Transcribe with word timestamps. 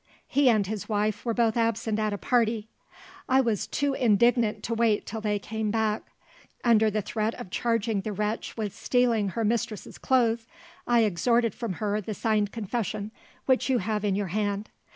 He 0.27 0.49
and 0.49 0.65
his 0.65 0.89
wife 0.89 1.25
were 1.25 1.33
both 1.35 1.55
absent 1.55 1.99
at 1.99 2.11
a 2.11 2.17
party. 2.17 2.67
I 3.29 3.39
was 3.39 3.67
too 3.67 3.93
indignant 3.93 4.63
to 4.63 4.73
wait 4.73 5.05
till 5.05 5.21
they 5.21 5.37
came 5.37 5.69
back. 5.69 6.01
Under 6.63 6.89
the 6.89 7.03
threat 7.03 7.35
of 7.35 7.51
charging 7.51 8.01
the 8.01 8.11
wretch 8.11 8.57
with 8.57 8.75
stealing 8.75 9.29
her 9.29 9.45
mistress's 9.45 9.99
clothes, 9.99 10.47
I 10.87 11.05
extorted 11.05 11.53
from 11.53 11.73
her 11.73 12.01
the 12.01 12.15
signed 12.15 12.51
confession 12.51 13.11
which 13.45 13.69
you 13.69 13.77
have 13.77 14.03
in 14.03 14.15
your 14.15 14.29
hand. 14.33 14.71